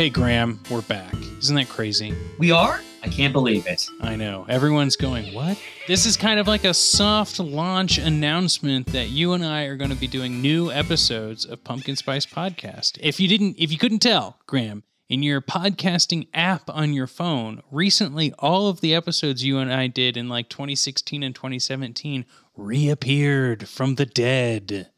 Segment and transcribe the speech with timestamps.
[0.00, 1.12] Hey, Graham, we're back.
[1.40, 2.14] Isn't that crazy?
[2.38, 2.80] We are?
[3.02, 3.86] I can't believe it.
[4.00, 4.46] I know.
[4.48, 5.58] Everyone's going, what?
[5.88, 9.90] This is kind of like a soft launch announcement that you and I are going
[9.90, 12.96] to be doing new episodes of Pumpkin Spice Podcast.
[13.02, 17.60] If you didn't, if you couldn't tell, Graham, in your podcasting app on your phone,
[17.70, 22.24] recently all of the episodes you and I did in like 2016 and 2017
[22.56, 24.89] reappeared from the dead.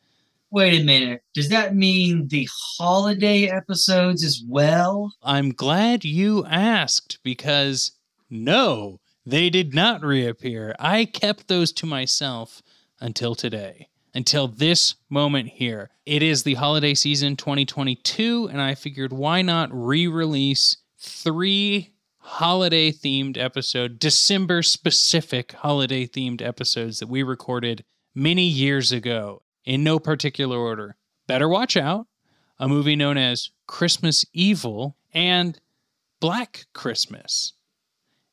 [0.53, 1.23] Wait a minute.
[1.32, 5.15] Does that mean the holiday episodes as well?
[5.23, 7.92] I'm glad you asked because
[8.28, 10.77] no, they did not reappear.
[10.78, 12.61] I kept those to myself
[13.01, 15.88] until today, until this moment here.
[16.05, 22.92] It is the holiday season 2022, and I figured why not re release three holiday
[22.92, 29.98] themed episode, December specific holiday themed episodes that we recorded many years ago in no
[29.98, 30.97] particular order.
[31.27, 32.07] Better Watch Out,
[32.59, 35.59] a movie known as Christmas Evil, and
[36.20, 37.55] Black Christmas.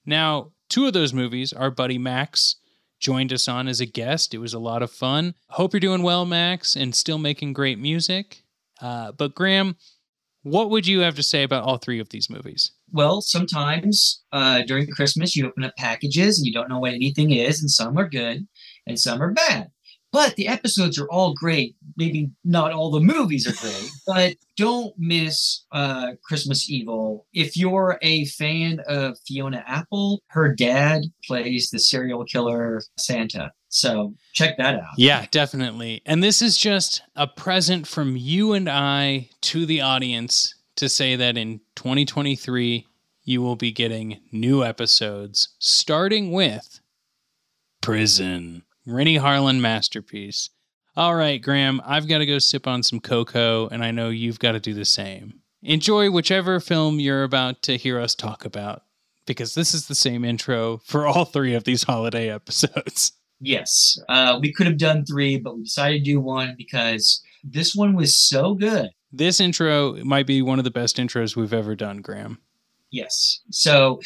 [0.05, 2.55] Now, two of those movies, our buddy Max
[2.99, 4.33] joined us on as a guest.
[4.33, 5.33] It was a lot of fun.
[5.49, 8.43] Hope you're doing well, Max, and still making great music.
[8.81, 9.75] Uh, but, Graham,
[10.43, 12.71] what would you have to say about all three of these movies?
[12.91, 17.31] Well, sometimes uh, during Christmas, you open up packages and you don't know what anything
[17.31, 18.47] is, and some are good
[18.87, 19.69] and some are bad.
[20.11, 21.75] But the episodes are all great.
[21.95, 27.27] Maybe not all the movies are great, but don't miss uh, Christmas Evil.
[27.33, 33.51] If you're a fan of Fiona Apple, her dad plays the serial killer Santa.
[33.69, 34.97] So check that out.
[34.97, 36.01] Yeah, definitely.
[36.05, 41.15] And this is just a present from you and I to the audience to say
[41.15, 42.87] that in 2023,
[43.23, 46.79] you will be getting new episodes, starting with
[47.81, 48.63] Prison.
[48.89, 50.49] Renny Harlin masterpiece.
[50.97, 54.39] All right, Graham, I've got to go sip on some cocoa, and I know you've
[54.39, 55.41] got to do the same.
[55.61, 58.83] Enjoy whichever film you're about to hear us talk about,
[59.25, 63.13] because this is the same intro for all three of these holiday episodes.
[63.39, 67.73] Yes, uh, we could have done three, but we decided to do one because this
[67.73, 68.89] one was so good.
[69.11, 72.39] This intro might be one of the best intros we've ever done, Graham.
[72.91, 73.39] Yes.
[73.51, 74.01] So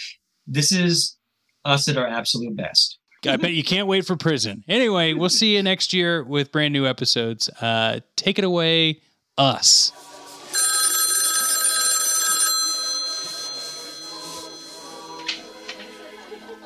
[0.45, 1.17] this is
[1.65, 2.99] us at our absolute best.
[3.25, 4.63] I bet you can't wait for prison.
[4.67, 7.49] Anyway, we'll see you next year with brand new episodes.
[7.61, 9.01] Uh, take it away,
[9.37, 9.91] us.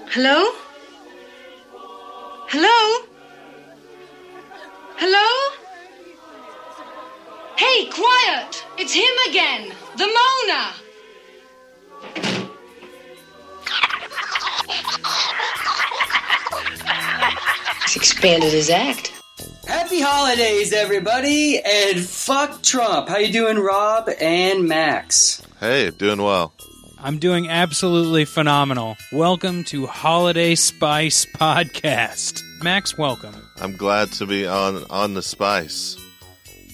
[0.10, 0.52] Hello?
[2.50, 3.07] Hello?
[18.18, 19.14] Expanded his act.
[19.68, 23.08] Happy holidays, everybody, and fuck Trump.
[23.10, 25.44] How you doing, Rob and Max?
[25.60, 26.52] Hey, doing well.
[26.98, 28.98] I'm doing absolutely phenomenal.
[29.12, 32.42] Welcome to Holiday Spice Podcast.
[32.64, 33.36] Max, welcome.
[33.62, 35.96] I'm glad to be on on the spice.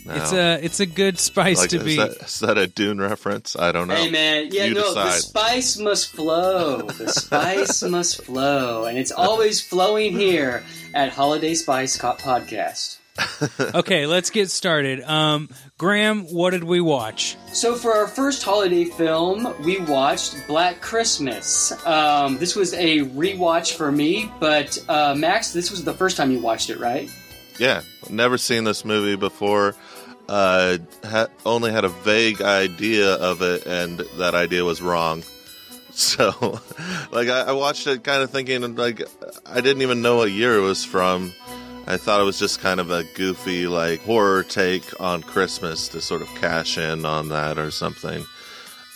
[0.06, 0.16] Now.
[0.16, 1.96] It's a it's a good spice like, to is be.
[1.98, 3.56] That, is that a Dune reference?
[3.56, 3.96] I don't know.
[3.96, 4.50] Hey, man.
[4.52, 5.22] Yeah, You no, the decide.
[5.22, 6.82] spice must flow.
[6.82, 12.98] The spice must flow, and it's always flowing here at Holiday Spice Co- Podcast.
[13.76, 15.02] okay, let's get started.
[15.04, 15.48] Um,
[15.78, 17.38] Graham, what did we watch?
[17.52, 21.72] So for our first holiday film, we watched Black Christmas.
[21.86, 26.32] Um, this was a rewatch for me, but uh, Max, this was the first time
[26.32, 27.08] you watched it, right?
[27.60, 29.76] Yeah, never seen this movie before.
[30.34, 35.24] Uh, ha- only had a vague idea of it, and that idea was wrong.
[35.96, 36.60] So,
[37.12, 39.04] like, I, I watched it kind of thinking, like,
[39.46, 41.32] I didn't even know what year it was from.
[41.86, 46.02] I thought it was just kind of a goofy, like, horror take on Christmas to
[46.02, 48.26] sort of cash in on that or something.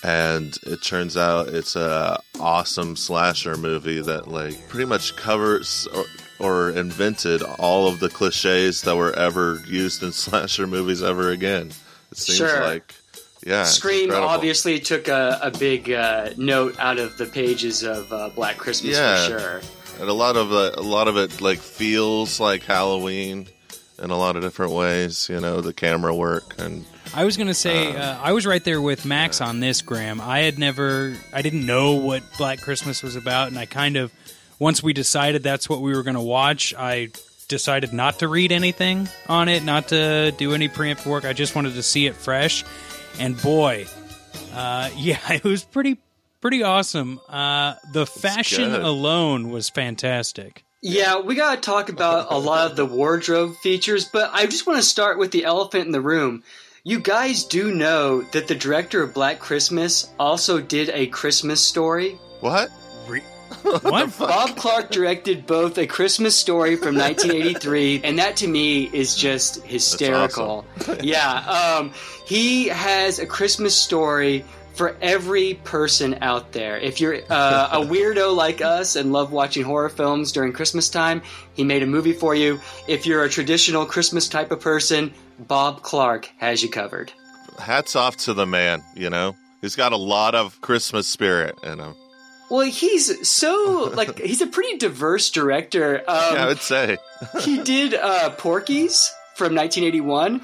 [0.04, 6.04] And it turns out it's a awesome slasher movie that, like, pretty much covers or,
[6.40, 11.72] or invented all of the cliches that were ever used in slasher movies ever again.
[12.12, 12.62] It seems Sure.
[12.64, 12.94] like,
[13.46, 18.12] yeah, it's Scream obviously took a, a big uh, note out of the pages of
[18.12, 19.24] uh, Black Christmas Yeah.
[19.28, 19.62] for sure.
[20.02, 23.48] and a lot of uh, a lot of it like feels like Halloween
[24.02, 25.28] in a lot of different ways.
[25.30, 26.86] You know, the camera work and
[27.16, 30.20] I was gonna say uh, I was right there with Max on this, Graham.
[30.20, 34.12] I had never, I didn't know what Black Christmas was about, and I kind of,
[34.60, 37.10] once we decided that's what we were gonna watch, I
[37.48, 41.26] decided not to read anything on it, not to do any preemptive work.
[41.26, 42.64] I just wanted to see it fresh,
[43.20, 43.88] and boy,
[44.54, 45.98] uh, yeah, it was pretty,
[46.42, 47.20] pretty awesome.
[47.28, 48.82] Uh, the fashion good.
[48.82, 50.64] alone was fantastic.
[50.82, 54.68] Yeah, we got to talk about a lot of the wardrobe features, but I just
[54.68, 56.44] want to start with the elephant in the room.
[56.84, 62.12] You guys do know that the director of Black Christmas also did a Christmas story?
[62.40, 62.70] What?
[63.08, 63.24] Re-
[63.62, 63.82] What?
[63.84, 64.12] the What?
[64.12, 64.30] fuck?
[64.30, 69.64] Bob Clark directed both A Christmas Story from 1983, and that to me is just
[69.66, 70.66] hysterical.
[71.02, 71.94] yeah, um,
[72.26, 76.78] he has a Christmas story for every person out there.
[76.78, 81.22] If you're uh, a weirdo like us and love watching horror films during Christmas time,
[81.56, 82.60] he made a movie for you.
[82.88, 87.12] If you're a traditional Christmas type of person, Bob Clark has you covered.
[87.60, 89.36] Hats off to the man, you know?
[89.62, 91.96] He's got a lot of Christmas spirit in him.
[92.50, 96.00] Well, he's so like he's a pretty diverse director.
[96.08, 96.98] Um, yeah, I would say.
[97.42, 100.42] he did uh, Porky's from 1981.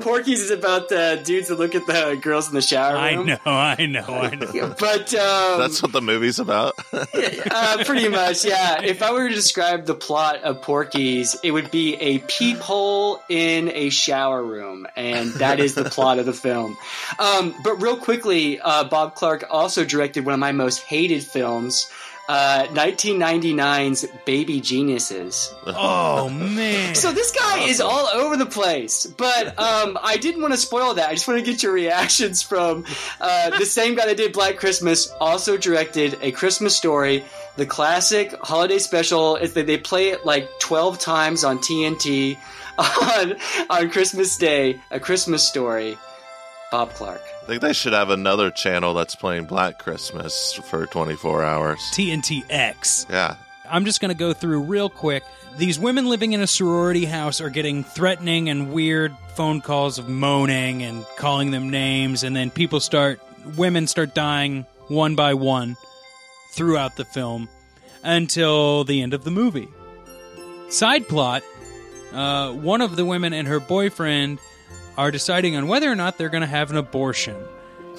[0.00, 3.26] Porky's is about the dudes that look at the girls in the shower I room.
[3.26, 4.74] know, I know, I know.
[4.78, 6.74] But um, That's what the movie's about.
[6.92, 8.82] uh, pretty much, yeah.
[8.82, 13.70] If I were to describe the plot of Porky's, it would be a peephole in
[13.70, 16.76] a shower room, and that is the plot of the film.
[17.18, 21.88] Um, but real quickly, uh, Bob Clark also directed one of my most hated films,
[22.28, 25.52] uh, 1999's Baby Geniuses.
[25.66, 26.94] Oh man.
[26.94, 30.94] So this guy is all over the place, but um, I didn't want to spoil
[30.94, 31.08] that.
[31.08, 32.86] I just want to get your reactions from
[33.20, 35.12] uh, the same guy that did Black Christmas.
[35.20, 37.24] Also directed A Christmas Story,
[37.56, 39.36] the classic holiday special.
[39.36, 42.38] Is that they play it like twelve times on TNT
[42.78, 43.34] on
[43.68, 44.80] on Christmas Day.
[44.90, 45.98] A Christmas Story.
[46.70, 47.22] Bob Clark.
[47.44, 51.78] I think they should have another channel that's playing Black Christmas for 24 hours.
[51.92, 53.10] TNTX.
[53.10, 53.36] Yeah.
[53.68, 55.22] I'm just going to go through real quick.
[55.58, 60.08] These women living in a sorority house are getting threatening and weird phone calls of
[60.08, 63.20] moaning and calling them names, and then people start,
[63.58, 65.76] women start dying one by one
[66.52, 67.50] throughout the film
[68.02, 69.68] until the end of the movie.
[70.70, 71.42] Side plot
[72.14, 74.38] uh, one of the women and her boyfriend
[74.96, 77.36] are deciding on whether or not they're going to have an abortion.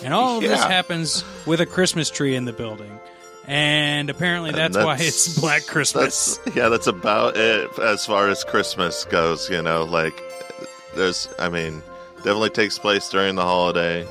[0.04, 3.00] And all of this happens with a Christmas tree in the building.
[3.48, 6.38] And apparently And that's, why it's Black Christmas.
[6.38, 10.20] That's, yeah, that's about it as far as Christmas goes, you know, like
[10.96, 11.84] there's I mean,
[12.18, 14.08] definitely takes place during the holiday.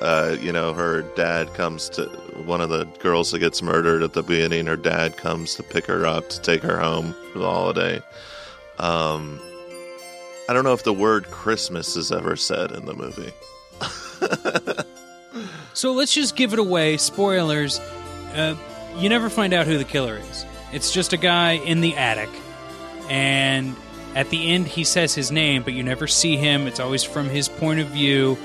[0.00, 2.04] Uh, you know, her dad comes to
[2.44, 5.84] one of the girls that gets murdered at the beginning, her dad comes to pick
[5.86, 8.02] her up to take her home for the holiday.
[8.78, 9.40] Um
[10.50, 13.32] I don't know if the word Christmas is ever said in the movie.
[15.72, 16.96] So let's just give it away.
[16.96, 17.78] Spoilers.
[18.34, 18.56] Uh,
[18.96, 20.44] you never find out who the killer is.
[20.72, 22.28] It's just a guy in the attic.
[23.08, 23.76] And
[24.14, 26.66] at the end, he says his name, but you never see him.
[26.66, 28.36] It's always from his point of view.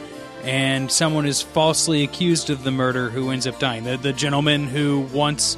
[0.43, 3.83] And someone is falsely accused of the murder who ends up dying.
[3.83, 5.57] The, the gentleman who wants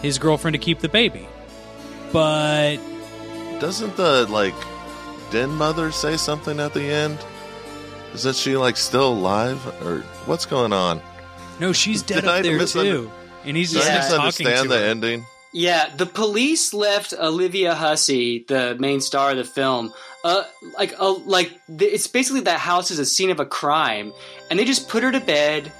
[0.00, 1.26] his girlfriend to keep the baby.
[2.12, 2.76] But
[3.58, 4.54] Doesn't the like
[5.30, 7.18] den mother say something at the end?
[8.14, 11.00] Isn't she like still alive or what's going on?
[11.60, 13.10] no, she's dead Did I up there misunder- too.
[13.44, 14.16] And he's Did just I Yeah.
[14.16, 14.84] talking to the her.
[14.84, 15.26] ending?
[15.52, 19.92] Yeah, the police left Olivia Hussey, the main star of the film,
[20.22, 20.42] uh,
[20.78, 24.12] like, uh, like th- it's basically that house is a scene of a crime,
[24.50, 25.72] and they just put her to bed,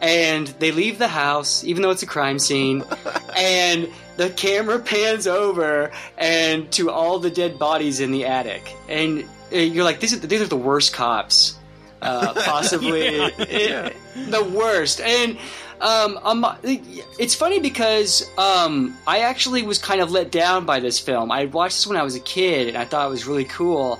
[0.00, 2.84] and they leave the house, even though it's a crime scene,
[3.36, 9.24] and the camera pans over and to all the dead bodies in the attic, and
[9.52, 11.58] uh, you're like, these are these are the worst cops,
[12.02, 13.96] uh, possibly Yeah, it-
[14.30, 15.38] the worst, and.
[15.80, 21.00] Um, um, it's funny because um, I actually was kind of let down by this
[21.00, 21.32] film.
[21.32, 23.98] I watched this when I was a kid, and I thought it was really cool.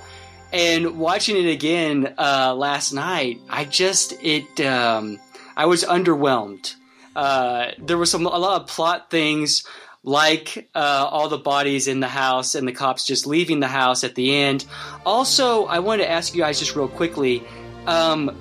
[0.52, 5.18] And watching it again uh, last night, I just it um,
[5.56, 6.72] I was underwhelmed.
[7.16, 9.66] Uh, there was some a lot of plot things
[10.04, 14.02] like uh, all the bodies in the house and the cops just leaving the house
[14.04, 14.64] at the end.
[15.06, 17.42] Also, I wanted to ask you guys just real quickly.
[17.86, 18.36] Um,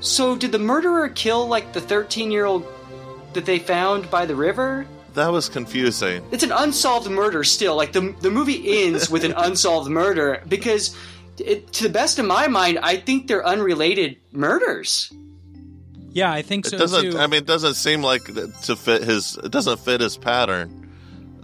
[0.00, 2.66] so, did the murderer kill like the 13 year old
[3.34, 4.86] that they found by the river?
[5.14, 6.22] That was confusing.
[6.30, 7.74] It's an unsolved murder still.
[7.76, 10.94] Like the the movie ends with an unsolved murder because,
[11.38, 15.10] it, to the best of my mind, I think they're unrelated murders.
[16.10, 17.12] Yeah, I think so It so doesn't.
[17.12, 17.18] too.
[17.18, 18.24] I mean, it doesn't seem like
[18.62, 19.38] to fit his.
[19.42, 20.85] It doesn't fit his pattern.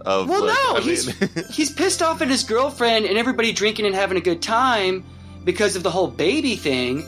[0.05, 3.51] Of Well, like, no, I he's mean, he's pissed off at his girlfriend and everybody
[3.53, 5.03] drinking and having a good time
[5.43, 7.05] because of the whole baby thing.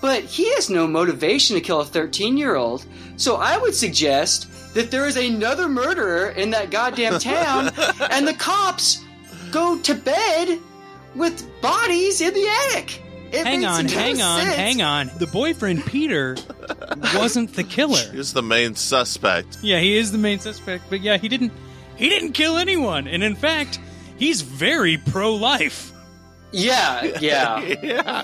[0.00, 2.84] But he has no motivation to kill a 13 year old.
[3.16, 7.70] So I would suggest that there is another murderer in that goddamn town,
[8.10, 9.02] and the cops
[9.50, 10.58] go to bed
[11.14, 13.00] with bodies in the attic.
[13.32, 14.54] It hang on, no hang on, sense.
[14.54, 15.10] hang on.
[15.18, 16.36] The boyfriend Peter
[17.14, 18.12] wasn't the killer.
[18.12, 19.58] he's the main suspect.
[19.62, 21.52] Yeah, he is the main suspect, but yeah, he didn't
[21.96, 23.06] he didn't kill anyone.
[23.08, 23.78] And in fact,
[24.18, 25.92] he's very pro-life.
[26.52, 27.60] Yeah, yeah.
[27.82, 28.22] yeah.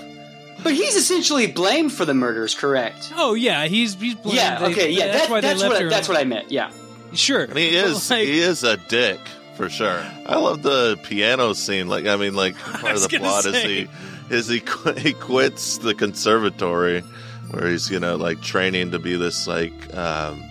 [0.63, 3.11] But he's essentially blamed for the murders, correct?
[3.15, 4.37] Oh yeah, he's he's blamed.
[4.37, 4.59] Yeah.
[4.59, 4.89] They- Okay.
[4.91, 5.07] Yeah.
[5.07, 5.89] that's That's, why they that's left what I, her.
[5.89, 6.51] that's what I meant.
[6.51, 6.71] Yeah.
[7.13, 9.19] Sure, And he is like, he is a dick
[9.57, 10.01] for sure.
[10.25, 11.87] I love the piano scene.
[11.89, 13.49] Like I mean, like part of the plot say.
[13.49, 17.01] is he is he qu- he quits the conservatory
[17.49, 20.41] where he's you know like training to be this like um,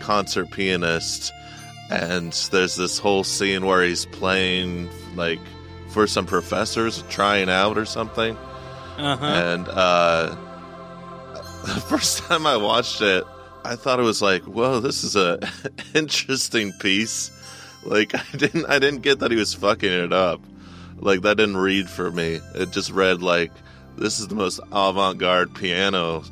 [0.00, 1.32] concert pianist,
[1.90, 5.40] and there's this whole scene where he's playing like
[5.88, 8.36] for some professors trying out or something.
[8.96, 9.26] uh-huh.
[9.26, 10.36] And uh,
[11.64, 13.24] the first time I watched it,
[13.64, 15.40] I thought it was like, "Whoa, this is a
[15.94, 17.30] interesting piece."
[17.84, 20.40] Like I didn't, I didn't get that he was fucking it up.
[20.96, 22.40] Like that didn't read for me.
[22.54, 23.50] It just read like,
[23.96, 26.22] "This is the most avant-garde piano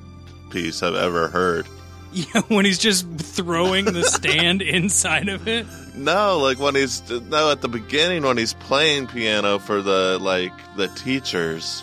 [0.50, 1.67] piece I've ever heard."
[2.35, 5.67] Yeah, when he's just throwing the stand inside of it.
[5.95, 10.53] No, like when he's no at the beginning when he's playing piano for the like
[10.77, 11.83] the teachers,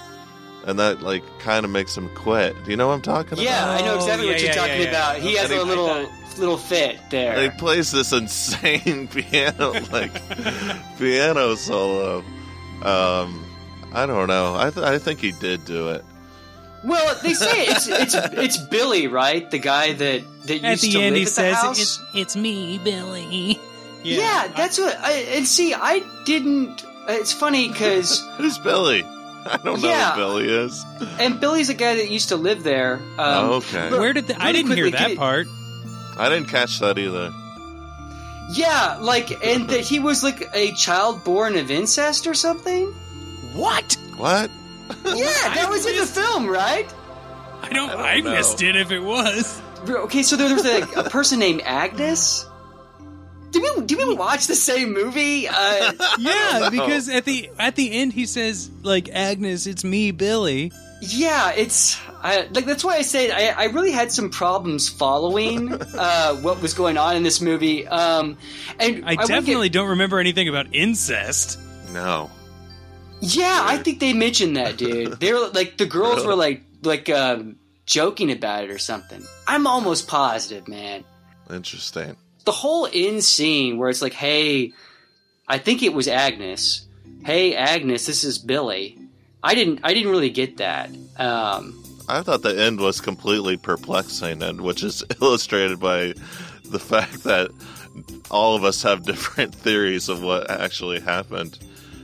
[0.66, 2.56] and that like kind of makes him quit.
[2.66, 3.80] Do you know what I'm talking Yeah, about?
[3.80, 4.90] Yeah, I know exactly Oh, what yeah, you're yeah, talking yeah, yeah.
[5.12, 5.18] about.
[5.22, 5.60] He has Okay.
[5.60, 7.42] a little little fit And there.
[7.52, 10.12] he plays this insane piano like
[10.98, 12.20] piano solo.
[12.82, 13.46] Um,
[13.94, 14.56] I don't know.
[14.56, 16.04] I th- I think he did do it.
[16.86, 19.50] Well, they say it's it's it's Billy, right?
[19.50, 21.80] The guy that that At used the to end, live he at the says, house.
[21.80, 23.60] "It's it's me, Billy."
[24.04, 24.48] yeah.
[24.56, 24.96] that's what.
[25.00, 26.86] I, and see, I didn't.
[27.08, 29.04] It's funny because Who's Billy?
[29.04, 30.12] I don't know Yeah.
[30.14, 30.84] who Billy is.
[31.20, 32.96] and Billy's a guy that used to live there.
[32.96, 33.92] Um, Oh, okay.
[33.92, 35.48] Where did the, I didn't hear that can- part?
[36.18, 37.32] I didn't catch that either.
[38.52, 42.86] Yeah, like, and that he was like a child born of incest or something.
[43.54, 43.98] What?
[44.18, 44.50] What?
[45.06, 46.92] Yeah, that was in the film, right?
[47.62, 47.90] I don't.
[47.90, 48.32] I I, don't know.
[48.36, 49.62] missed it if it was.
[49.88, 52.46] Okay, so there was like a person named Agnes.
[53.52, 55.48] Did we did we watch the same movie?
[55.48, 60.72] Uh, Yeah, because at the at the end he says like Agnes, it's me, Billy.
[61.02, 65.72] yeah, it's I, like that's why I said I, I really had some problems following
[65.74, 67.88] uh, what was going on in this movie.
[67.88, 68.38] Um,
[68.80, 71.60] and I, would definitely get, don't remember anything about incest.
[71.94, 72.30] No.
[73.22, 75.20] Yeah, I think they mentioned that, dude.
[75.20, 76.28] They were like the girls Really?
[76.28, 77.56] were like like um,
[77.86, 79.24] joking about it or something.
[79.48, 81.04] I'm almost positive, man.
[81.50, 82.16] Interesting.
[82.46, 84.74] the whole end scene where it's like, hey,
[85.48, 86.86] I think it was Agnes.
[87.24, 88.98] Hey, Agnes, this is Billy.
[89.44, 89.80] I didn't.
[89.84, 90.90] I didn't really get that.
[91.18, 96.14] Um, I thought the end was completely perplexing, and which is illustrated by
[96.66, 97.50] the fact that
[98.30, 101.58] all of us have different theories of what actually happened.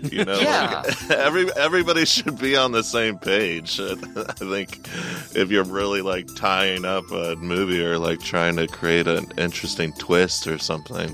[0.12, 0.82] You know, Yeah.
[0.86, 3.80] like, every everybody should be on the same page.
[3.82, 3.96] I
[4.34, 4.88] think
[5.36, 9.94] if you're really like tying up a movie or like trying to create an interesting
[9.94, 11.14] twist or something,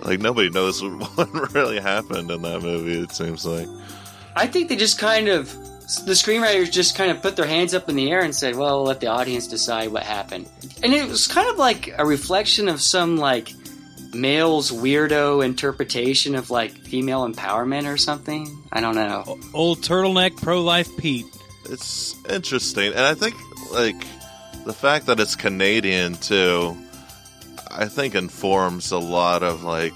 [0.00, 2.98] like nobody knows what really happened in that movie.
[3.00, 3.68] It seems like.
[4.36, 5.52] I think they just kind of
[6.04, 8.78] the screenwriters just kind of put their hands up in the air and said, "Well,
[8.78, 10.48] we'll let the audience decide what happened."
[10.82, 13.52] And it was kind of like a reflection of some like
[14.14, 18.62] male's weirdo interpretation of like female empowerment or something.
[18.72, 19.38] I don't know.
[19.54, 21.26] Old turtleneck pro life Pete.
[21.70, 23.34] it's interesting and i think
[23.72, 23.96] like
[24.64, 26.74] the fact that it's canadian too
[27.70, 29.92] i think informs a lot of like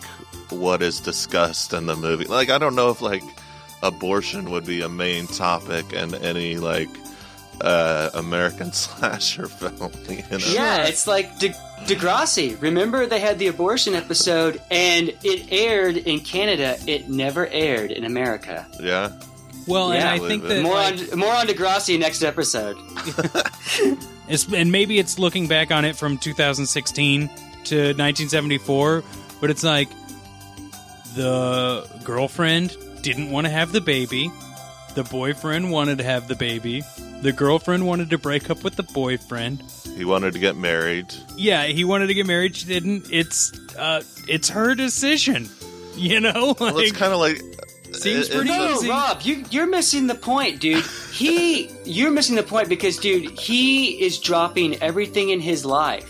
[0.50, 3.22] what is discussed in the movie like i don't know if like
[3.82, 6.90] abortion would be a main topic in any like
[7.62, 11.54] uh american slasher film you know Yeah, it's like De-
[11.86, 12.60] Degrassi.
[12.60, 16.76] Remember they had the abortion episode, and it aired in Canada.
[16.86, 18.66] It never aired in America.
[18.80, 19.12] yeah
[19.66, 22.76] Well, and I think that More like, on more on Degrassi next episode.
[24.28, 29.04] it's, and maybe it's looking back on it from 2016 to 1974,
[29.40, 29.88] but it's like
[31.14, 34.30] the girlfriend didn't want to have the baby,
[34.94, 36.82] the boyfriend wanted to have the baby,
[37.22, 39.62] the girlfriend wanted to break up with the boyfriend.
[39.96, 42.56] he wanted to get married Yeah, he wanted to get married.
[42.56, 43.06] She didn't.
[43.10, 45.48] It's uh, it's her decision.
[45.94, 47.36] You know, well, it's kind of like
[47.92, 48.88] seems it- pretty it- No, easy.
[48.88, 50.82] Rob, you you're missing the point, dude.
[51.12, 56.08] He you're missing the point because, dude, he is dropping everything in his life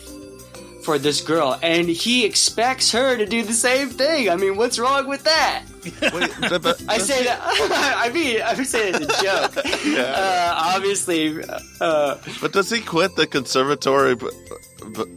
[0.84, 4.30] for this girl, and he expects her to do the same thing.
[4.30, 5.64] I mean, what's wrong with that?
[6.12, 7.38] wait, but- but- I say that.
[7.42, 9.64] I mean, I'm saying it as a joke.
[9.84, 10.02] Yeah.
[10.02, 11.42] Uh, obviously,
[11.80, 14.14] uh, But does he quit the conservatory?
[14.14, 14.32] But,
[14.94, 15.08] but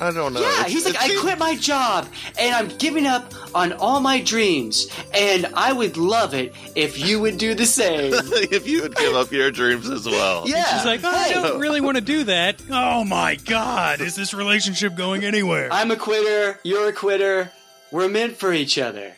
[0.00, 0.40] I don't know.
[0.40, 4.00] yeah, It's- he's like, it I quit my job and I'm giving up on all
[4.00, 8.12] my dreams, and I would love it if you would do the same.
[8.14, 10.48] if you would give up your dreams as well.
[10.48, 12.60] Yeah, She's like, oh, I don't really want to do that.
[12.70, 15.68] Oh my god, is this relationship going anywhere?
[15.70, 16.58] I'm a quitter.
[16.64, 17.50] You're a quitter.
[17.92, 19.12] We're meant for each other.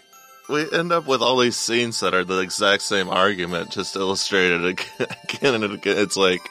[0.49, 4.65] We end up with all these scenes that are the exact same argument, just illustrated
[4.99, 5.99] again and again.
[5.99, 6.43] It's like,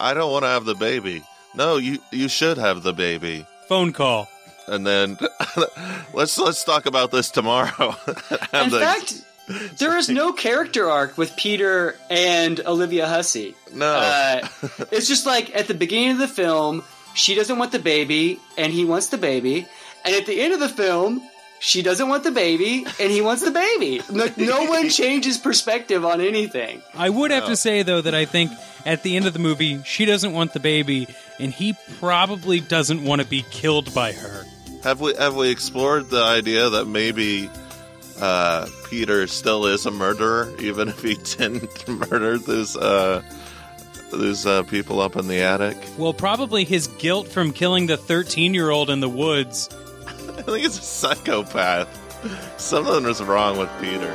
[0.00, 1.22] I don't want to have the baby.
[1.54, 3.46] No, you you should have the baby.
[3.68, 4.28] Phone call.
[4.66, 5.16] And then
[6.12, 7.94] let's let's talk about this tomorrow.
[8.52, 9.24] In the- fact,
[9.78, 13.54] there is no character arc with Peter and Olivia Hussey.
[13.72, 14.48] no, Uh,
[14.92, 18.72] it's just like at the beginning of the film, she doesn't want the baby, and
[18.72, 19.66] he wants the baby.
[20.04, 21.22] And at the end of the film,
[21.60, 24.00] she doesn't want the baby, and he wants the baby.
[24.10, 26.82] No, no one changes perspective on anything.
[26.94, 28.52] I would have to say though that I think
[28.86, 33.04] at the end of the movie she doesn't want the baby, and he probably doesn't
[33.04, 34.44] want to be killed by her.
[34.84, 37.50] have we have we explored the idea that maybe
[38.20, 43.22] uh, Peter still is a murderer, even if he didn't murder these uh,
[44.12, 45.76] these uh, people up in the attic?
[45.98, 49.68] Well, probably his guilt from killing the 13 year old in the woods.
[50.48, 52.58] I think he's a psychopath.
[52.58, 54.10] Something is wrong with Peter.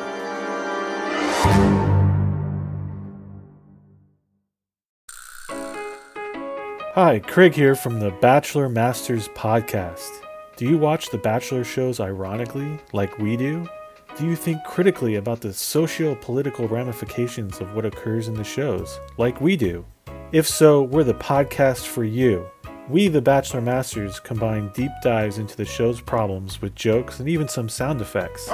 [6.95, 10.09] Hi, Craig here from the Bachelor Masters podcast.
[10.55, 13.69] Do you watch the Bachelor shows ironically, like we do?
[14.17, 18.99] Do you think critically about the socio political ramifications of what occurs in the shows,
[19.19, 19.85] like we do?
[20.31, 22.49] If so, we're the podcast for you.
[22.89, 27.47] We, the Bachelor Masters, combine deep dives into the show's problems with jokes and even
[27.47, 28.47] some sound effects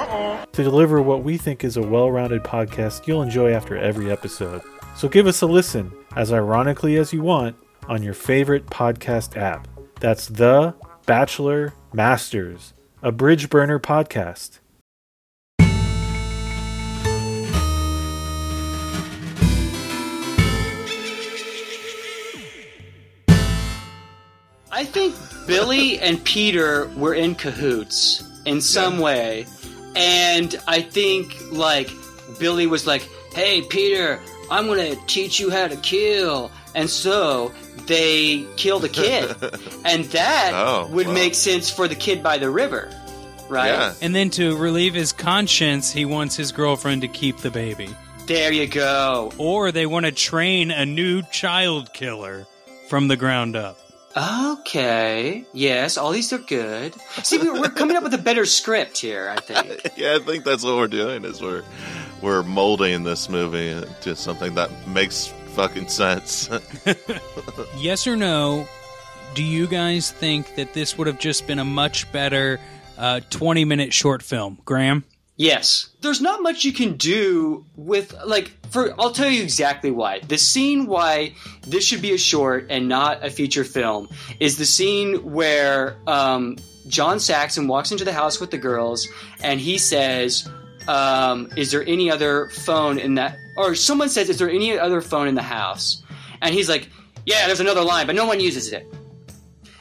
[0.52, 4.62] to deliver what we think is a well rounded podcast you'll enjoy after every episode.
[4.94, 7.56] So give us a listen, as ironically as you want,
[7.88, 9.66] on your favorite podcast app.
[9.98, 10.74] That's The
[11.06, 14.60] Bachelor Masters, a bridge burner podcast.
[24.80, 25.14] I think
[25.46, 29.46] Billy and Peter were in cahoots in some way.
[29.94, 31.90] And I think, like,
[32.38, 34.18] Billy was like, hey, Peter,
[34.50, 36.50] I'm going to teach you how to kill.
[36.74, 37.52] And so
[37.86, 39.30] they killed a kid.
[39.84, 41.12] and that Oh, would wow.
[41.12, 42.90] make sense for the kid by the river,
[43.50, 43.66] right?
[43.68, 43.94] Yeah.
[44.00, 47.94] And then to relieve his conscience, he wants his girlfriend to keep the baby.
[48.26, 49.32] There you go.
[49.36, 52.46] Or they want to train a new child killer
[52.88, 53.76] from the ground up.
[54.16, 55.44] Okay.
[55.52, 56.94] Yes, all these are good.
[57.22, 59.92] See, we- we're coming up with a better script here, I think.
[59.96, 61.24] Yeah, I think that's what we're doing.
[61.24, 61.62] Is we're
[62.22, 66.48] we're molding this movie into something that makes fucking sense.
[67.76, 68.66] Yes or no?
[69.34, 72.58] Do you guys think that this would have just been a much better
[72.98, 74.58] uh, 20 minute short film?
[74.64, 75.04] Graham?
[75.40, 75.88] Yes.
[76.02, 80.20] There's not much you can do with like for I'll tell you exactly why.
[80.20, 81.32] The scene why
[81.66, 86.58] this should be a short and not a feature film is the scene where um,
[86.88, 89.08] John Saxon walks into the house with the girls
[89.42, 90.46] and he says,
[90.88, 95.00] um, "Is there any other phone in that?" Or someone says, "Is there any other
[95.00, 96.02] phone in the house?"
[96.42, 96.90] And he's like,
[97.24, 98.86] "Yeah, there's another line, but no one uses it."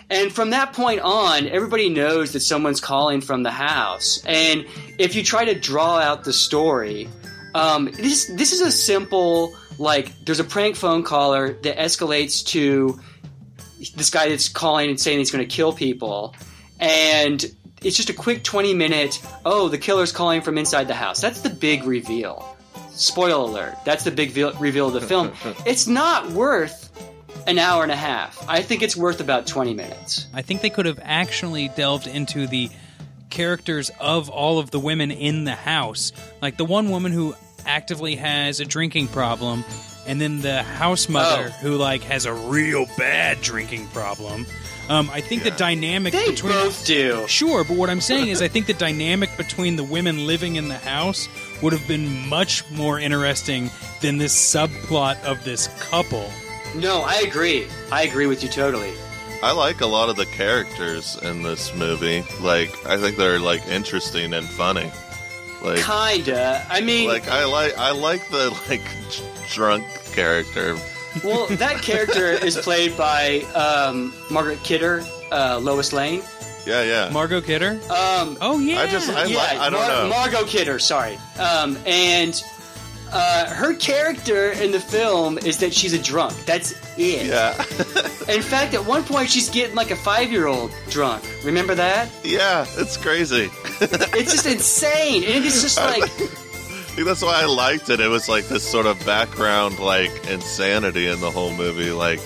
[0.10, 4.24] And from that point on, everybody knows that someone's calling from the house.
[4.26, 4.66] And
[4.98, 7.08] if you try to draw out the story,
[7.54, 13.00] um, this this is a simple like there's a prank phone caller that escalates to
[13.96, 16.36] this guy that's calling and saying he's going to kill people,
[16.80, 17.44] and
[17.84, 19.22] it's just a quick 20 minute.
[19.46, 21.22] Oh, the killer's calling from inside the house.
[21.22, 22.58] That's the big reveal.
[22.92, 23.76] Spoiler alert.
[23.86, 25.32] That's the big ve- reveal of the film.
[25.66, 26.89] it's not worth
[27.48, 28.44] an hour and a half.
[28.48, 30.28] I think it's worth about 20 minutes.
[30.34, 32.70] I think they could have actually delved into the
[33.30, 36.12] characters of all of the women in the house.
[36.42, 39.64] Like the one woman who actively has a drinking problem,
[40.08, 41.62] and then the house mother Oh.
[41.62, 44.46] who like has a real bad drinking problem.
[44.90, 47.24] Um, I think the dynamic They between both do.
[47.28, 50.68] Sure, but what I'm saying is, I think the dynamic between the women living in
[50.68, 51.28] the house
[51.62, 53.70] would have been much more interesting
[54.02, 56.28] than this subplot of this couple.
[56.76, 57.68] No, I agree.
[57.92, 58.94] I agree with you totally.
[59.42, 62.24] I like a lot of the characters in this movie.
[62.42, 64.92] Like, I think they're like interesting and funny.
[65.64, 66.66] Like, Kinda.
[66.70, 68.82] I mean, like I like I like the like
[69.50, 70.78] drunk character.
[71.24, 76.22] well, that character is played by um, Margaret Kidder, uh, Lois Lane.
[76.66, 77.10] Yeah, yeah.
[77.12, 77.80] Margot Kidder?
[77.90, 78.82] Um, Oh yeah.
[78.82, 80.10] I just I yeah, like I don't Mar- know.
[80.10, 81.18] Margot Kidder, sorry.
[81.40, 82.42] Um, and
[83.12, 86.34] uh, her character in the film is that she's a drunk.
[86.46, 87.26] That's it.
[87.28, 87.54] yeah,
[88.34, 91.24] In fact, at one point, she's getting like a five year old drunk.
[91.44, 92.10] Remember that?
[92.24, 92.66] yeah.
[92.78, 93.50] It's crazy.
[93.82, 95.24] It's just insane.
[95.24, 96.04] And it's just like.
[97.06, 98.02] That's why I liked it.
[98.02, 101.92] It was like this sort of background, like insanity in the whole movie.
[101.92, 102.20] Like,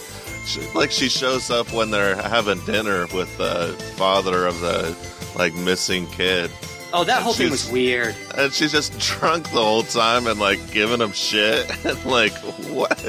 [0.48, 4.96] she, like she shows up when they're having dinner with the father of the
[5.38, 6.50] like missing kid,
[6.96, 8.16] Oh, that whole thing was weird.
[8.38, 11.70] and she's just drunk the whole time and like giving him shit.
[11.86, 12.34] And like
[12.70, 13.00] what?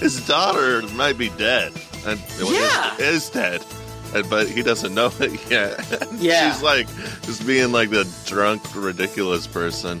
[0.00, 1.72] His daughter might be dead.
[2.06, 2.94] And Yeah.
[2.98, 3.64] is, is dead.
[4.14, 6.06] And, but he doesn't know it yet.
[6.18, 6.52] Yeah.
[6.52, 6.86] she's like
[7.22, 10.00] just being like the drunk ridiculous person.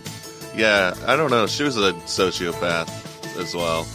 [0.54, 1.46] Yeah i don't know.
[1.46, 2.88] She was a sociopath
[3.38, 3.86] as well.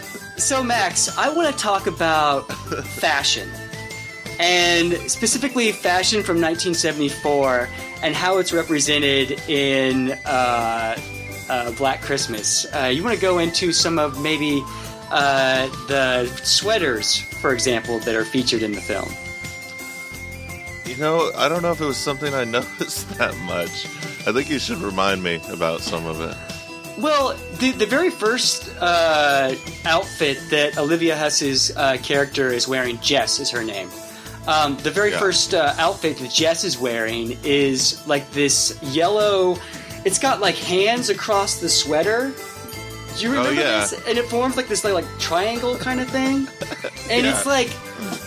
[0.40, 2.50] So, Max, I want to talk about
[2.86, 3.46] fashion.
[4.38, 7.68] And specifically, fashion from 1974
[8.02, 10.96] and how it's represented in uh,
[11.48, 12.66] uh, Black Christmas.
[12.74, 14.62] Uh, you want to go into some of maybe
[15.10, 19.08] uh, the sweaters, for example, that are featured in the film.
[20.86, 23.86] you know i don't know if it was something i noticed that much
[24.26, 26.36] i think you should remind me about some of it
[26.98, 29.54] Well, the, the very first uh,
[29.86, 33.88] outfit that Olivia Hussey's uh, character is wearing, Jess is her name.
[34.46, 35.18] Um, the very Yeah.
[35.18, 39.58] first uh, outfit that Jess is wearing is like this yellow.
[40.04, 42.32] It's got like hands across the sweater.
[43.16, 43.80] Do you Oh, remember yeah.
[43.80, 43.92] this?
[44.08, 46.48] And it forms like this like, like triangle kind of thing.
[47.10, 47.34] And Yeah.
[47.36, 47.68] it's like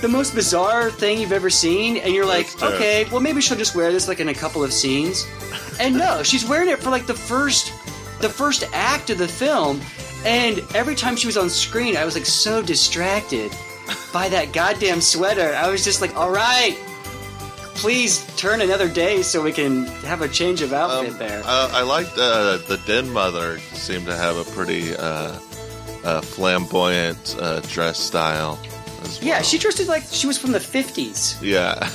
[0.01, 1.97] the most bizarre thing you've ever seen.
[1.97, 4.73] And you're like, okay, well maybe she'll just wear this like in a couple of
[4.73, 5.25] scenes.
[5.79, 7.71] And no, she's wearing it for like the first
[8.19, 9.81] the first act of the film.
[10.25, 13.51] And every time she was on screen, I was like so distracted
[14.13, 15.53] by that goddamn sweater.
[15.55, 16.75] I was just like, all right,
[17.75, 21.41] please turn another day so we can have a change of outfit Um, there.
[21.45, 25.37] Uh, I liked uh, the Den Mother seemed to have a pretty uh,
[26.03, 28.59] uh, flamboyant uh, dress style.
[29.01, 29.11] Well.
[29.21, 31.37] yeah, she dressed it like she was from the 50s.
[31.41, 31.89] Yeah,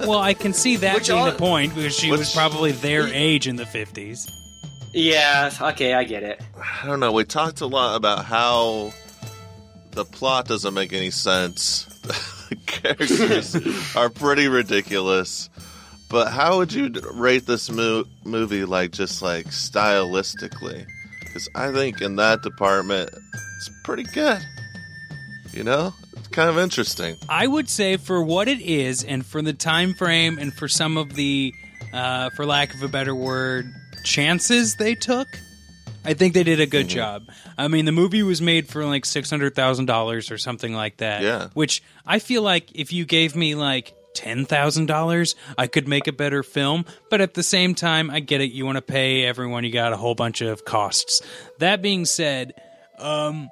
[0.06, 3.06] Well, I can see that Which being all- the point because she was probably their
[3.06, 4.28] age in the 50s.
[4.92, 6.40] Yeah, okay, I get it.
[6.82, 7.12] I don't know.
[7.12, 8.92] We talked a lot about how
[9.92, 11.84] the plot doesn't make any sense.
[12.48, 15.50] the characters are pretty ridiculous.
[16.08, 20.86] But how would you rate this mo- movie, like just like stylistically?
[21.20, 23.10] Because I think in that department,
[23.56, 24.40] it's pretty good.
[25.52, 27.16] You know, it's kind of interesting.
[27.28, 30.96] I would say for what it is and for the time frame and for some
[30.96, 31.52] of the
[31.92, 33.72] uh, for lack of a better word
[34.04, 35.26] chances they took
[36.04, 37.28] I think they did a good job.
[37.58, 40.98] I mean, the movie was made for like six hundred thousand dollars or something like
[40.98, 41.22] that.
[41.22, 41.48] Yeah.
[41.54, 46.06] Which I feel like if you gave me like ten thousand dollars, I could make
[46.06, 46.84] a better film.
[47.10, 48.52] But at the same time, I get it.
[48.52, 49.64] You want to pay everyone.
[49.64, 51.22] You got a whole bunch of costs.
[51.58, 52.54] That being said,
[52.98, 53.50] um,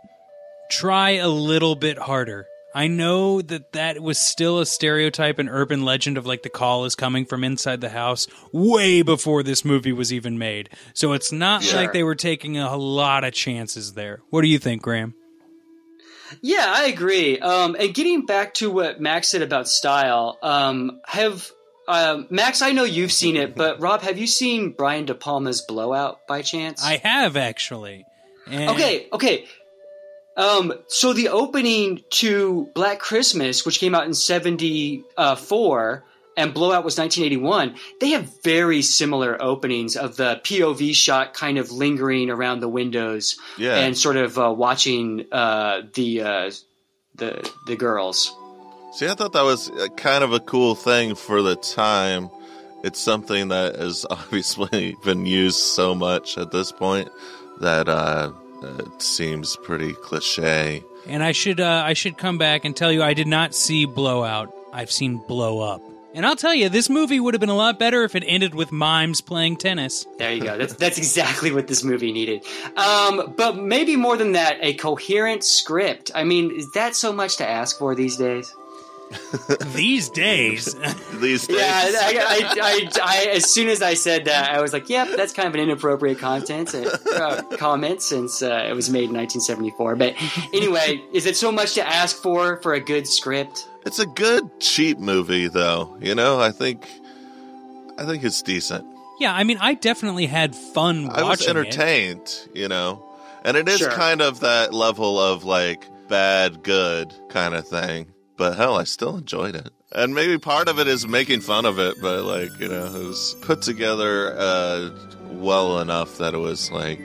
[0.71, 2.47] try a little bit harder.
[2.75, 6.85] I know that that was still a stereotype and urban legend of like the call
[6.85, 10.69] is coming from inside the house way before this movie was even made.
[10.95, 11.77] So it's not Sure.
[11.81, 14.21] like they were taking a lot of chances there.
[14.31, 15.15] What do you think, Graham?
[16.43, 17.39] Yeah, I agree.
[17.39, 21.51] Um, and getting back to what Max said about style, um, have
[21.89, 22.61] um, Max?
[22.61, 26.43] I know you've seen it, but Rob, have you seen Brian De Palma's Blowout by
[26.43, 26.85] chance?
[26.85, 28.05] I have actually.
[28.47, 29.47] And Okay, okay.
[30.39, 36.05] Um, so the opening to Black Christmas, which came out in '74,
[36.37, 41.73] and Blowout was 1981, they have very similar openings of the POV shot kind of
[41.73, 43.75] lingering around the windows Yeah.
[43.77, 46.51] and sort of uh, watching uh, the uh,
[47.17, 48.33] the the girls.
[48.95, 52.31] See, I thought that was uh, kind of a cool thing for the time.
[52.85, 57.09] It's something that has obviously been used so much at this point
[57.61, 58.31] that uh,
[58.63, 60.85] it seems pretty cliche.
[61.07, 63.87] And I should uh, I should come back and tell you I did not see
[63.87, 64.55] Blowout.
[64.73, 65.83] I've seen Blow Up.
[66.15, 68.55] And I'll tell you, this movie would have been a lot better if it ended
[68.55, 70.07] with mimes playing tennis.
[70.17, 70.57] There you go.
[70.57, 72.45] That's that's exactly what this movie needed.
[72.77, 76.11] Um, but maybe more than that, a coherent script.
[76.15, 78.55] I mean, is that so much to ask for these days?
[79.75, 80.75] These days,
[81.15, 84.73] These days, Yeah, I, I, I, I, as soon as I said that, I was
[84.73, 89.09] like, "Yep, that's kind of an inappropriate content uh, comment since uh, it was made
[89.11, 90.15] in 1974." But
[90.53, 93.67] anyway, is it so much to ask for for a good script?
[93.87, 95.97] it's a good cheap movie, though.
[96.01, 96.87] You know, I think,
[97.97, 98.85] I think it's decent.
[99.19, 99.33] yeah.
[99.35, 101.49] I mean, I definitely had fun watching I was it.
[101.49, 103.03] entertained, you know,
[103.45, 103.91] and it is Sure.
[103.91, 108.13] kind of that level of like bad good kind of thing.
[108.39, 111.79] But hell, I still enjoyed it, and maybe part of it is making fun of
[111.79, 114.91] it, but like you know, it was put together uh,
[115.33, 117.01] well enough that it was like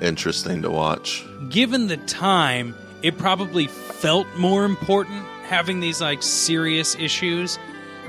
[0.00, 1.24] interesting to watch.
[1.50, 7.58] given the time, it probably felt more important having these like serious issues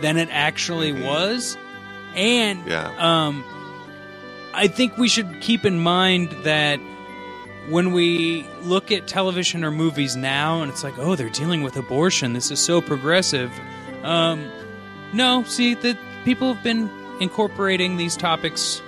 [0.02, 1.58] than it actually was.
[2.16, 2.92] And Yeah.
[2.98, 3.44] um
[4.54, 6.80] I think we should keep in mind that
[7.70, 11.78] when we look at television or movies now and it's like, "Oh, they're dealing with
[11.78, 12.34] abortion.
[12.34, 13.52] This is so progressive."
[14.04, 14.52] Um
[15.14, 18.82] no, see that people have been incorporating these topics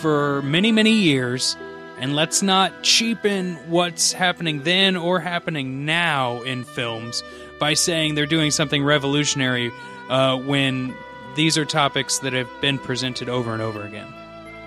[0.00, 1.56] for many, many years,
[1.98, 7.22] and let's not cheapen what's happening then or happening now in films
[7.58, 9.70] by saying they're doing something revolutionary
[10.08, 10.94] uh, when
[11.36, 14.12] these are topics that have been presented over and over again.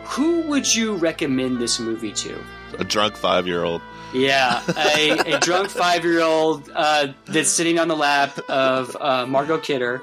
[0.06, 2.38] Who would you recommend this movie to?
[2.78, 3.82] A drunk five year old.
[4.14, 9.26] Yeah, a, a drunk five year old uh, that's sitting on the lap of uh,
[9.26, 10.02] Margot Kidder.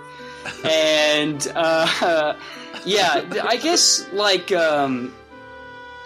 [0.64, 2.34] And uh,
[2.84, 4.52] yeah, I guess like.
[4.52, 5.14] Um,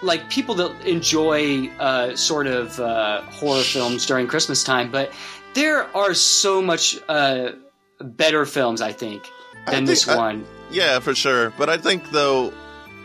[0.01, 5.11] like people that enjoy uh, sort of uh, horror films during Christmas time, but
[5.55, 7.53] there are so much uh,
[7.99, 9.23] better films, I think,
[9.65, 10.45] I than think this I- one.
[10.69, 11.51] Yeah, for sure.
[11.57, 12.53] But I think though,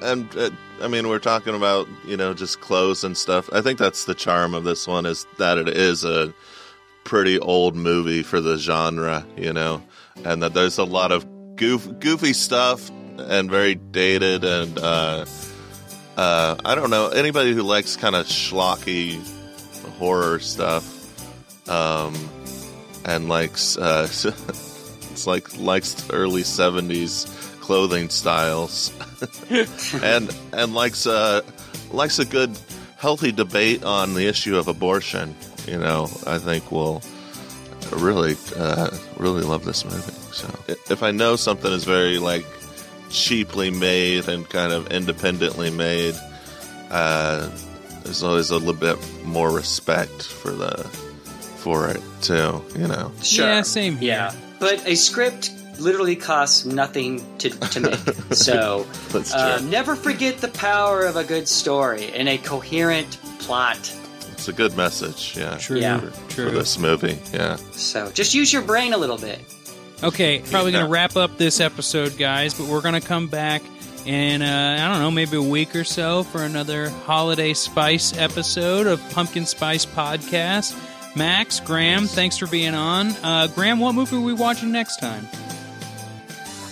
[0.02, 0.50] and uh,
[0.82, 3.50] I mean, we're talking about you know just clothes and stuff.
[3.52, 6.32] I think that's the charm of this one is that it is a
[7.04, 9.82] pretty old movie for the genre, you know,
[10.24, 15.26] and that there's a lot of goof, goofy stuff and very dated and uh,
[16.16, 19.20] uh, I don't know anybody who likes kind of schlocky
[19.98, 22.14] horror stuff, um,
[23.04, 28.92] and likes uh, it's like likes early '70s clothing styles,
[30.02, 31.42] and and likes uh
[31.92, 32.56] likes a good
[32.98, 35.34] healthy debate on the issue of abortion.
[35.66, 37.02] You know, I think will
[37.92, 40.12] really uh, really love this movie.
[40.32, 42.46] So if I know something is very like
[43.10, 46.14] cheaply made and kind of independently made,
[46.90, 47.48] uh,
[48.04, 50.84] there's always a little bit more respect for the
[51.58, 52.62] for it too.
[52.76, 53.12] You know.
[53.22, 53.46] Sure.
[53.46, 54.08] Yeah, same here.
[54.08, 57.94] Yeah, but a script literally costs nothing to, to make.
[58.32, 58.86] so
[59.34, 63.78] uh, never forget the power of a good story and a coherent plot.
[64.32, 65.36] It's a good message.
[65.36, 65.56] Yeah.
[65.58, 66.00] True, Yeah.
[66.00, 66.50] For true.
[66.50, 67.18] this movie.
[67.32, 67.56] Yeah.
[67.72, 69.40] So just use your brain a little bit.
[70.02, 73.60] Okay, probably going to wrap up this episode, guys, but we're going to come back
[74.06, 78.86] in, uh, I don't know, maybe a week or so for another holiday spice episode
[78.86, 80.74] of Pumpkin Spice Podcast.
[81.16, 83.08] Max, Graham, thanks for being on.
[83.22, 85.28] Uh, Graham, what movie are we watching next time?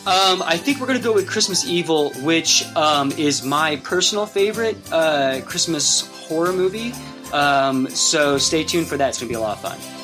[0.09, 4.25] Um, I think we're going to go with Christmas Evil, which um, is my personal
[4.25, 6.95] favorite uh, Christmas horror movie.
[7.31, 9.11] Um, so stay tuned for that.
[9.11, 9.98] It's going to be a lot of fun.